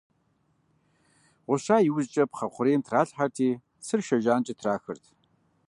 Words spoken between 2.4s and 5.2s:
хъурейм тралъхьэрти, цыр сэ жанкӀэ трахырт.